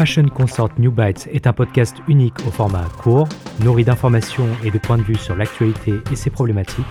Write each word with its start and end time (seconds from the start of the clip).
Fashion 0.00 0.28
Consort 0.28 0.70
New 0.78 0.90
Bites 0.90 1.28
est 1.30 1.46
un 1.46 1.52
podcast 1.52 1.96
unique 2.08 2.38
au 2.46 2.50
format 2.50 2.84
court, 3.02 3.28
nourri 3.62 3.84
d'informations 3.84 4.48
et 4.64 4.70
de 4.70 4.78
points 4.78 4.96
de 4.96 5.02
vue 5.02 5.16
sur 5.16 5.36
l'actualité 5.36 6.00
et 6.10 6.16
ses 6.16 6.30
problématiques, 6.30 6.86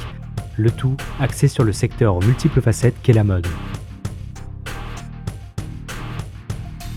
le 0.57 0.70
tout 0.70 0.96
axé 1.20 1.47
sur 1.47 1.63
le 1.63 1.71
secteur 1.71 2.15
aux 2.15 2.21
multiples 2.21 2.62
facettes 2.62 2.93
qu'est 3.01 3.13
la 3.13 3.23
mode. 3.23 3.47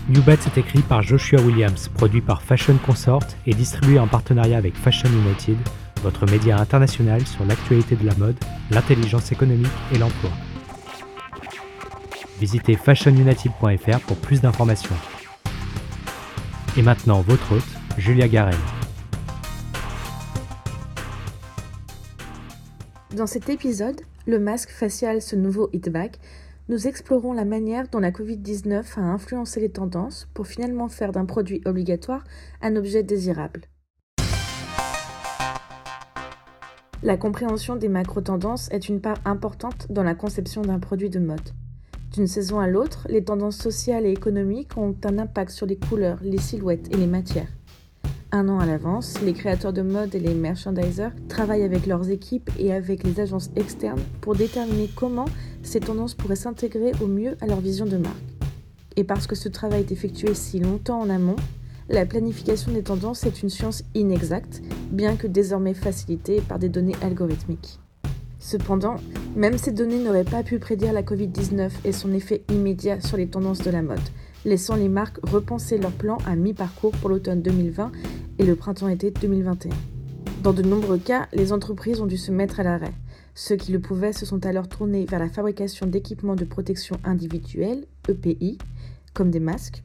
New 0.09 0.21
Bites 0.21 0.45
est 0.45 0.59
écrit 0.59 0.81
par 0.81 1.01
Joshua 1.01 1.41
Williams, 1.41 1.87
produit 1.87 2.21
par 2.21 2.43
Fashion 2.43 2.77
Consort 2.85 3.23
et 3.47 3.55
distribué 3.55 3.97
en 3.97 4.05
partenariat 4.05 4.59
avec 4.59 4.75
Fashion 4.75 5.09
United, 5.09 5.57
votre 6.03 6.29
média 6.29 6.59
international 6.59 7.25
sur 7.25 7.43
l'actualité 7.45 7.95
de 7.95 8.05
la 8.05 8.13
mode, 8.17 8.37
l'intelligence 8.69 9.31
économique 9.31 9.65
et 9.95 9.97
l'emploi. 9.97 10.29
Visitez 12.43 12.75
fashionunited.fr 12.75 13.99
pour 14.05 14.17
plus 14.17 14.41
d'informations. 14.41 14.95
Et 16.75 16.81
maintenant, 16.81 17.21
votre 17.21 17.55
hôte, 17.55 17.63
Julia 17.97 18.27
Garel. 18.27 18.57
Dans 23.15 23.27
cet 23.27 23.47
épisode, 23.47 24.01
le 24.27 24.39
masque 24.39 24.71
facial, 24.71 25.21
ce 25.21 25.37
nouveau 25.37 25.69
hitback, 25.71 26.19
nous 26.67 26.85
explorons 26.85 27.31
la 27.31 27.45
manière 27.45 27.87
dont 27.87 27.99
la 27.99 28.11
Covid-19 28.11 28.99
a 28.99 29.03
influencé 29.03 29.61
les 29.61 29.71
tendances 29.71 30.27
pour 30.33 30.45
finalement 30.45 30.89
faire 30.89 31.13
d'un 31.13 31.23
produit 31.23 31.61
obligatoire 31.63 32.25
un 32.61 32.75
objet 32.75 33.03
désirable. 33.03 33.61
La 37.03 37.15
compréhension 37.15 37.77
des 37.77 37.87
macro-tendances 37.87 38.69
est 38.73 38.89
une 38.89 38.99
part 38.99 39.19
importante 39.23 39.87
dans 39.89 40.03
la 40.03 40.13
conception 40.13 40.61
d'un 40.61 40.79
produit 40.79 41.09
de 41.09 41.19
mode. 41.19 41.53
D'une 42.13 42.27
saison 42.27 42.59
à 42.59 42.67
l'autre, 42.67 43.07
les 43.09 43.23
tendances 43.23 43.57
sociales 43.57 44.05
et 44.05 44.11
économiques 44.11 44.77
ont 44.77 44.95
un 45.03 45.17
impact 45.17 45.49
sur 45.49 45.65
les 45.65 45.77
couleurs, 45.77 46.19
les 46.21 46.37
silhouettes 46.37 46.93
et 46.93 46.97
les 46.97 47.07
matières. 47.07 47.51
Un 48.31 48.49
an 48.49 48.59
à 48.59 48.67
l'avance, 48.67 49.19
les 49.21 49.33
créateurs 49.33 49.73
de 49.73 49.81
mode 49.81 50.13
et 50.13 50.19
les 50.19 50.35
merchandisers 50.35 51.09
travaillent 51.27 51.63
avec 51.63 51.87
leurs 51.87 52.11
équipes 52.11 52.51
et 52.59 52.71
avec 52.71 53.03
les 53.03 53.19
agences 53.19 53.49
externes 53.55 54.01
pour 54.21 54.35
déterminer 54.35 54.91
comment 54.95 55.25
ces 55.63 55.79
tendances 55.79 56.13
pourraient 56.13 56.35
s'intégrer 56.35 56.91
au 57.01 57.07
mieux 57.07 57.35
à 57.41 57.47
leur 57.47 57.61
vision 57.61 57.87
de 57.87 57.97
marque. 57.97 58.15
Et 58.95 59.03
parce 59.03 59.25
que 59.25 59.35
ce 59.35 59.49
travail 59.49 59.79
est 59.79 59.91
effectué 59.91 60.35
si 60.35 60.59
longtemps 60.59 60.99
en 60.99 61.09
amont, 61.09 61.37
la 61.89 62.05
planification 62.05 62.71
des 62.73 62.83
tendances 62.83 63.23
est 63.23 63.41
une 63.41 63.49
science 63.49 63.85
inexacte, 63.95 64.61
bien 64.91 65.15
que 65.15 65.25
désormais 65.25 65.73
facilitée 65.73 66.41
par 66.41 66.59
des 66.59 66.69
données 66.69 66.95
algorithmiques. 67.01 67.79
Cependant, 68.43 68.97
même 69.37 69.57
ces 69.57 69.71
données 69.71 70.03
n'auraient 70.03 70.25
pas 70.25 70.43
pu 70.43 70.59
prédire 70.59 70.91
la 70.91 71.01
Covid-19 71.01 71.71
et 71.85 71.93
son 71.93 72.11
effet 72.11 72.43
immédiat 72.51 72.99
sur 72.99 73.15
les 73.15 73.27
tendances 73.27 73.61
de 73.61 73.71
la 73.71 73.81
mode, 73.81 74.01
laissant 74.43 74.75
les 74.75 74.89
marques 74.89 75.17
repenser 75.25 75.77
leurs 75.77 75.93
plans 75.93 76.17
à 76.25 76.35
mi-parcours 76.35 76.91
pour 76.91 77.09
l'automne 77.09 77.41
2020 77.41 77.93
et 78.39 78.45
le 78.45 78.57
printemps-été 78.57 79.11
2021. 79.11 79.71
Dans 80.43 80.51
de 80.51 80.61
nombreux 80.61 80.97
cas, 80.97 81.29
les 81.31 81.53
entreprises 81.53 82.01
ont 82.01 82.05
dû 82.05 82.17
se 82.17 82.31
mettre 82.31 82.59
à 82.59 82.63
l'arrêt. 82.63 82.93
Ceux 83.33 83.55
qui 83.55 83.71
le 83.71 83.79
pouvaient 83.79 84.11
se 84.11 84.25
sont 84.25 84.45
alors 84.45 84.67
tournés 84.67 85.05
vers 85.05 85.19
la 85.19 85.29
fabrication 85.29 85.85
d'équipements 85.85 86.35
de 86.35 86.43
protection 86.43 86.97
individuelle, 87.05 87.85
EPI, 88.09 88.57
comme 89.13 89.31
des 89.31 89.39
masques, 89.39 89.83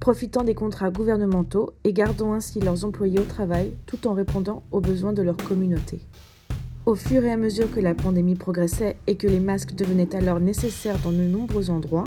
profitant 0.00 0.42
des 0.42 0.54
contrats 0.54 0.90
gouvernementaux 0.90 1.74
et 1.84 1.92
gardant 1.92 2.32
ainsi 2.32 2.60
leurs 2.60 2.86
employés 2.86 3.20
au 3.20 3.24
travail 3.24 3.74
tout 3.84 4.08
en 4.08 4.14
répondant 4.14 4.62
aux 4.70 4.80
besoins 4.80 5.12
de 5.12 5.20
leur 5.20 5.36
communauté. 5.36 6.00
Au 6.90 6.96
fur 6.96 7.24
et 7.24 7.30
à 7.30 7.36
mesure 7.36 7.70
que 7.70 7.78
la 7.78 7.94
pandémie 7.94 8.34
progressait 8.34 8.96
et 9.06 9.14
que 9.14 9.28
les 9.28 9.38
masques 9.38 9.76
devenaient 9.76 10.16
alors 10.16 10.40
nécessaires 10.40 10.98
dans 10.98 11.12
de 11.12 11.22
nombreux 11.22 11.70
endroits, 11.70 12.02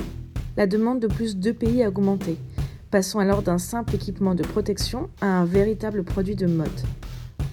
la 0.57 0.67
demande 0.67 0.99
de 0.99 1.07
plus 1.07 1.37
de 1.37 1.53
pays 1.53 1.83
a 1.83 1.87
augmenté, 1.87 2.35
passant 2.91 3.19
alors 3.19 3.43
d'un 3.43 3.59
simple 3.59 3.95
équipement 3.95 4.35
de 4.35 4.43
protection 4.43 5.09
à 5.21 5.39
un 5.39 5.45
véritable 5.45 6.03
produit 6.03 6.35
de 6.35 6.47
mode. 6.47 6.67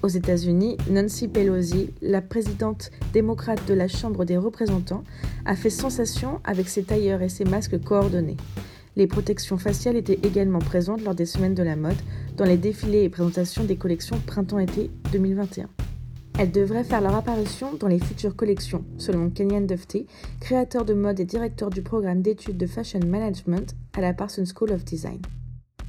Aux 0.03 0.09
États-Unis, 0.09 0.77
Nancy 0.91 1.29
Pelosi, 1.29 1.91
la 2.03 2.21
présidente 2.21 2.91
démocrate 3.13 3.65
de 3.69 3.75
la 3.75 3.87
Chambre 3.87 4.25
des 4.25 4.37
représentants, 4.37 5.05
a 5.45 5.55
fait 5.55 5.71
sensation 5.71 6.41
avec 6.43 6.69
ses 6.69 6.83
tailleurs 6.83 7.23
et 7.23 7.29
ses 7.29 7.45
masques 7.45 7.81
coordonnés. 7.81 8.39
Les 8.97 9.07
protections 9.07 9.57
faciales 9.57 9.95
étaient 9.95 10.19
également 10.25 10.59
présentes 10.59 11.05
lors 11.05 11.15
des 11.15 11.27
semaines 11.27 11.55
de 11.55 11.63
la 11.63 11.77
mode, 11.77 11.95
dans 12.37 12.45
les 12.45 12.57
défilés 12.57 13.05
et 13.05 13.09
présentations 13.09 13.63
des 13.63 13.77
collections 13.77 14.19
printemps-été 14.27 14.91
2021. 15.13 15.69
Elles 16.41 16.51
devraient 16.51 16.85
faire 16.85 17.03
leur 17.03 17.15
apparition 17.15 17.75
dans 17.79 17.87
les 17.87 17.99
futures 17.99 18.35
collections, 18.35 18.83
selon 18.97 19.29
Kenyan 19.29 19.61
Dufty, 19.61 20.07
créateur 20.41 20.87
de 20.87 20.95
mode 20.95 21.21
et 21.21 21.27
directeur 21.27 21.69
du 21.69 21.83
programme 21.83 22.23
d'études 22.23 22.57
de 22.57 22.67
fashion 22.67 23.01
management 23.07 23.77
à 23.93 24.01
la 24.01 24.15
Parsons 24.15 24.47
School 24.47 24.73
of 24.73 24.83
Design. 24.83 25.21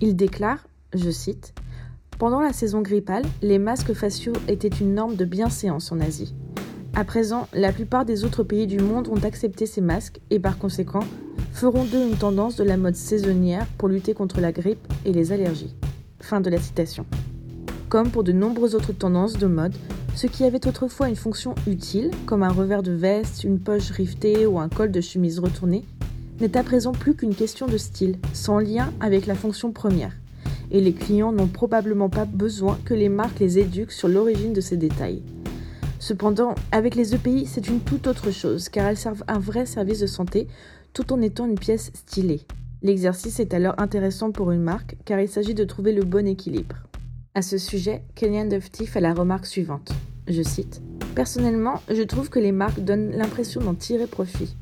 Il 0.02 0.18
déclare, 0.18 0.68
je 0.94 1.10
cite, 1.10 1.54
Pendant 2.20 2.42
la 2.42 2.52
saison 2.52 2.82
grippale, 2.82 3.24
les 3.42 3.60
masques 3.60 3.94
faciaux 3.94 4.34
étaient 4.50 4.68
une 4.68 4.94
norme 4.94 5.16
de 5.16 5.24
bienséance 5.24 5.90
en 5.94 6.02
Asie. 6.02 6.36
À 6.96 7.06
présent, 7.06 7.48
la 7.54 7.72
plupart 7.72 8.04
des 8.04 8.26
autres 8.26 8.44
pays 8.44 8.68
du 8.68 8.80
monde 8.80 9.08
ont 9.08 9.24
accepté 9.24 9.66
ces 9.66 9.80
masques 9.80 10.20
et 10.32 10.40
par 10.42 10.58
conséquent 10.58 11.06
feront 11.54 11.86
d'eux 11.86 12.10
une 12.10 12.18
tendance 12.18 12.58
de 12.58 12.66
la 12.66 12.76
mode 12.76 12.96
saisonnière 12.96 13.68
pour 13.78 13.88
lutter 13.88 14.14
contre 14.14 14.42
la 14.42 14.52
grippe 14.52 14.86
et 15.06 15.14
les 15.14 15.32
allergies. 15.32 15.74
Fin 16.20 16.42
de 16.42 16.50
la 16.50 16.60
citation. 16.60 17.06
Comme 17.88 18.10
pour 18.10 18.26
de 18.26 18.34
nombreuses 18.34 18.76
autres 18.76 18.94
tendances 18.94 19.38
de 19.38 19.48
mode, 19.48 19.76
ce 20.16 20.28
qui 20.28 20.44
avait 20.44 20.68
autrefois 20.68 21.10
une 21.10 21.16
fonction 21.16 21.56
utile, 21.68 22.12
comme 22.26 22.44
un 22.44 22.52
revers 22.52 22.84
de 22.84 22.92
veste, 22.92 23.44
une 23.44 23.60
poche 23.60 23.92
rivetée 23.92 24.46
ou 24.46 24.60
un 24.60 24.70
col 24.70 24.92
de 24.92 25.02
chemise 25.02 25.40
retourné, 25.40 25.86
n'est 26.40 26.58
à 26.58 26.64
présent 26.64 26.92
plus 26.92 27.16
qu'une 27.16 27.36
question 27.36 27.66
de 27.66 27.78
style, 27.78 28.18
sans 28.34 28.60
lien 28.60 28.92
avec 29.00 29.26
la 29.26 29.36
fonction 29.36 29.72
première. 29.72 30.14
Et 30.70 30.82
les 30.82 30.94
clients 30.94 31.32
n'ont 31.32 31.48
probablement 31.48 32.10
pas 32.10 32.26
besoin 32.26 32.78
que 32.86 32.94
les 32.94 33.10
marques 33.10 33.40
les 33.40 33.60
éduquent 33.60 33.92
sur 33.92 34.08
l'origine 34.08 34.54
de 34.54 34.62
ces 34.62 34.78
détails. 34.78 35.22
Cependant, 36.00 36.56
avec 36.72 36.96
les 36.96 37.14
EPI, 37.14 37.46
c'est 37.46 37.68
une 37.68 37.80
toute 37.80 38.08
autre 38.08 38.32
chose, 38.32 38.70
car 38.70 38.88
elles 38.88 38.98
servent 38.98 39.24
un 39.28 39.40
vrai 39.40 39.66
service 39.66 40.00
de 40.00 40.08
santé 40.08 40.48
tout 40.94 41.14
en 41.14 41.22
étant 41.22 41.46
une 41.46 41.60
pièce 41.60 41.92
stylée. 41.94 42.42
L'exercice 42.82 43.40
est 43.40 43.54
alors 43.54 43.76
intéressant 43.78 44.32
pour 44.32 44.52
une 44.52 44.64
marque, 44.64 44.98
car 45.06 45.20
il 45.20 45.30
s'agit 45.30 45.54
de 45.54 45.64
trouver 45.64 45.94
le 45.94 46.04
bon 46.04 46.28
équilibre. 46.28 46.76
À 47.34 47.42
ce 47.42 47.58
sujet, 47.58 48.04
Kenyan 48.16 48.50
Dufty 48.50 48.86
fait 48.86 49.00
la 49.00 49.14
remarque 49.14 49.46
suivante. 49.46 49.94
Je 50.28 50.42
cite 50.42 50.82
Personnellement, 51.16 51.82
je 51.90 52.02
trouve 52.02 52.30
que 52.30 52.40
les 52.40 52.52
marques 52.52 52.82
donnent 52.82 53.12
l'impression 53.12 53.62
d'en 53.62 53.74
tirer 53.74 54.06
profit. 54.06 54.58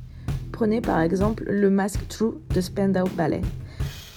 Prenez 0.52 0.80
par 0.80 1.02
exemple 1.02 1.46
le 1.48 1.72
masque 1.72 2.08
True 2.10 2.36
de 2.54 2.62
Spandau 2.62 3.06
Ballet. 3.18 3.42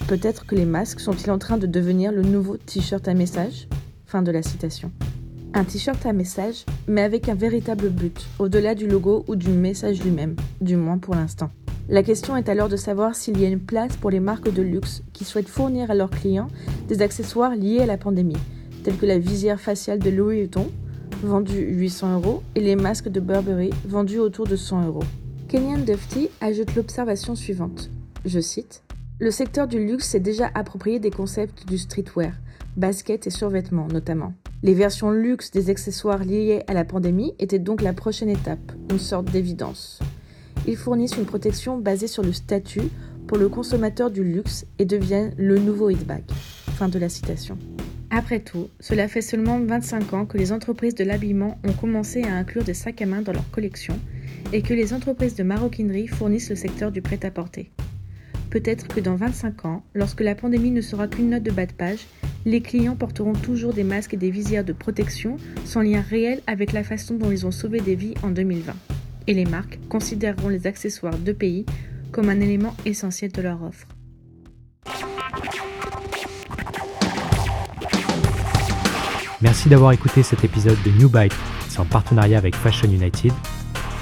Peut-être 0.07 0.45
que 0.45 0.53
les 0.53 0.65
masques 0.65 0.99
sont-ils 0.99 1.31
en 1.31 1.39
train 1.39 1.57
de 1.57 1.65
devenir 1.65 2.11
le 2.11 2.21
nouveau 2.21 2.57
t-shirt 2.57 3.07
à 3.07 3.15
message? 3.15 3.67
Fin 4.05 4.21
de 4.21 4.31
la 4.31 4.43
citation. 4.43 4.91
Un 5.55 5.63
t-shirt 5.63 6.05
à 6.05 6.13
message, 6.13 6.63
mais 6.87 7.01
avec 7.01 7.29
un 7.29 7.35
véritable 7.35 7.89
but, 7.89 8.23
au-delà 8.37 8.75
du 8.75 8.87
logo 8.87 9.25
ou 9.27 9.35
du 9.35 9.49
message 9.49 10.03
lui-même, 10.03 10.35
du 10.61 10.75
moins 10.75 10.99
pour 10.99 11.15
l'instant. 11.15 11.49
La 11.89 12.01
question 12.01 12.37
est 12.37 12.47
alors 12.47 12.69
de 12.69 12.77
savoir 12.77 13.13
s'il 13.13 13.39
y 13.41 13.45
a 13.45 13.49
une 13.49 13.59
place 13.59 13.97
pour 13.97 14.09
les 14.09 14.21
marques 14.21 14.51
de 14.51 14.61
luxe 14.61 15.03
qui 15.11 15.25
souhaitent 15.25 15.49
fournir 15.49 15.91
à 15.91 15.95
leurs 15.95 16.09
clients 16.09 16.47
des 16.87 17.01
accessoires 17.01 17.55
liés 17.55 17.81
à 17.81 17.85
la 17.85 17.97
pandémie, 17.97 18.37
tels 18.83 18.95
que 18.95 19.05
la 19.05 19.19
visière 19.19 19.59
faciale 19.59 19.99
de 19.99 20.09
Louis 20.09 20.39
Vuitton, 20.39 20.71
vendue 21.23 21.59
800 21.59 22.15
euros, 22.19 22.41
et 22.55 22.61
les 22.61 22.77
masques 22.77 23.09
de 23.09 23.19
Burberry, 23.19 23.71
vendus 23.85 24.19
autour 24.19 24.47
de 24.47 24.55
100 24.55 24.87
euros. 24.87 25.03
Kenyan 25.49 25.79
Dufty 25.79 26.29
ajoute 26.39 26.73
l'observation 26.75 27.35
suivante. 27.35 27.89
Je 28.23 28.39
cite 28.39 28.83
Le 29.19 29.29
secteur 29.29 29.67
du 29.67 29.85
luxe 29.85 30.07
s'est 30.07 30.21
déjà 30.21 30.49
approprié 30.55 30.99
des 30.99 31.11
concepts 31.11 31.67
du 31.67 31.77
streetwear, 31.77 32.31
baskets 32.77 33.27
et 33.27 33.29
survêtements 33.29 33.89
notamment. 33.89 34.33
Les 34.63 34.73
versions 34.73 35.11
luxe 35.11 35.51
des 35.51 35.69
accessoires 35.69 36.23
liés 36.23 36.63
à 36.67 36.73
la 36.73 36.85
pandémie 36.85 37.33
étaient 37.39 37.59
donc 37.59 37.81
la 37.81 37.91
prochaine 37.91 38.29
étape, 38.29 38.71
une 38.89 38.99
sorte 38.99 39.29
d'évidence. 39.29 39.99
Ils 40.65 40.77
fournissent 40.77 41.17
une 41.17 41.25
protection 41.25 41.77
basée 41.77 42.07
sur 42.07 42.23
le 42.23 42.31
statut 42.31 42.89
pour 43.27 43.37
le 43.37 43.49
consommateur 43.49 44.11
du 44.11 44.23
luxe 44.23 44.65
et 44.79 44.85
deviennent 44.85 45.33
le 45.37 45.57
nouveau 45.59 45.89
hitbag. 45.89 46.23
Fin 46.75 46.87
de 46.87 46.99
la 46.99 47.09
citation. 47.09 47.57
Après 48.09 48.39
tout, 48.39 48.69
cela 48.79 49.07
fait 49.07 49.21
seulement 49.21 49.59
25 49.59 50.13
ans 50.13 50.25
que 50.25 50.37
les 50.37 50.51
entreprises 50.51 50.95
de 50.95 51.03
l'habillement 51.03 51.57
ont 51.67 51.73
commencé 51.73 52.23
à 52.23 52.35
inclure 52.35 52.63
des 52.63 52.73
sacs 52.73 53.01
à 53.01 53.05
main 53.05 53.21
dans 53.21 53.33
leur 53.33 53.49
collection 53.49 53.99
et 54.53 54.61
que 54.61 54.73
les 54.73 54.93
entreprises 54.93 55.35
de 55.35 55.43
maroquinerie 55.43 56.07
fournissent 56.07 56.49
le 56.49 56.55
secteur 56.55 56.91
du 56.91 57.01
prêt-à-porter. 57.01 57.71
Peut-être 58.51 58.87
que 58.87 58.99
dans 58.99 59.15
25 59.15 59.65
ans, 59.65 59.83
lorsque 59.95 60.21
la 60.21 60.35
pandémie 60.35 60.71
ne 60.71 60.81
sera 60.81 61.07
qu'une 61.07 61.31
note 61.31 61.43
de 61.43 61.51
bas 61.51 61.65
de 61.65 61.73
page, 61.73 62.05
les 62.45 62.61
clients 62.61 62.95
porteront 62.95 63.33
toujours 63.33 63.73
des 63.73 63.83
masques 63.83 64.13
et 64.13 64.17
des 64.17 64.29
visières 64.29 64.63
de 64.63 64.73
protection 64.73 65.37
sans 65.65 65.81
lien 65.81 66.01
réel 66.01 66.41
avec 66.45 66.71
la 66.71 66.83
façon 66.83 67.15
dont 67.15 67.31
ils 67.31 67.47
ont 67.47 67.51
sauvé 67.51 67.81
des 67.81 67.95
vies 67.95 68.13
en 68.21 68.29
2020 68.29 68.73
et 69.27 69.33
les 69.33 69.45
marques 69.45 69.79
considéreront 69.89 70.49
les 70.49 70.67
accessoires 70.67 71.17
de 71.17 71.31
pays 71.31 71.65
comme 72.11 72.29
un 72.29 72.39
élément 72.39 72.75
essentiel 72.85 73.31
de 73.31 73.41
leur 73.41 73.63
offre. 73.63 73.87
Merci 79.41 79.67
d'avoir 79.67 79.91
écouté 79.91 80.23
cet 80.23 80.43
épisode 80.45 80.77
de 80.85 80.91
New 80.91 81.09
Byte 81.09 81.35
en 81.77 81.85
partenariat 81.85 82.37
avec 82.37 82.55
Fashion 82.55 82.89
United, 82.89 83.33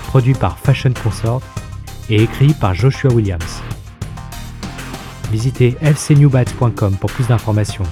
produit 0.08 0.34
par 0.34 0.60
Fashion 0.60 0.94
Consort 1.04 1.42
et 2.10 2.22
écrit 2.22 2.54
par 2.54 2.76
Joshua 2.76 3.12
Williams. 3.12 3.62
Visitez 5.32 5.72
fcnewbytes.com 5.82 6.98
pour 6.98 7.12
plus 7.12 7.28
d'informations. 7.28 7.86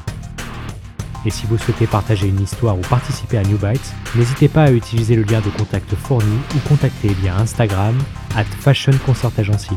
Et 1.25 1.29
si 1.29 1.45
vous 1.47 1.57
souhaitez 1.57 1.85
partager 1.85 2.27
une 2.27 2.41
histoire 2.41 2.77
ou 2.77 2.81
participer 2.81 3.37
à 3.37 3.43
New 3.43 3.57
Bytes, 3.57 3.93
n'hésitez 4.15 4.47
pas 4.47 4.63
à 4.63 4.71
utiliser 4.71 5.15
le 5.15 5.23
lien 5.23 5.41
de 5.41 5.49
contact 5.49 5.93
fourni 5.95 6.37
ou 6.55 6.69
contacter 6.69 7.09
via 7.09 7.37
Instagram 7.37 7.97
at 8.35 8.45
Fashion 8.45 8.93
Agency. 9.37 9.71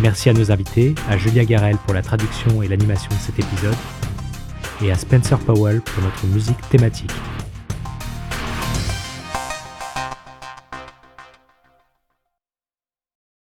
Merci 0.00 0.28
à 0.28 0.32
nos 0.32 0.50
invités, 0.50 0.94
à 1.08 1.16
Julia 1.16 1.44
Garel 1.44 1.76
pour 1.84 1.94
la 1.94 2.02
traduction 2.02 2.62
et 2.62 2.68
l'animation 2.68 3.10
de 3.10 3.20
cet 3.20 3.38
épisode, 3.38 3.76
et 4.82 4.90
à 4.90 4.96
Spencer 4.96 5.38
Powell 5.38 5.80
pour 5.80 6.02
notre 6.02 6.26
musique 6.26 6.60
thématique. 6.68 7.12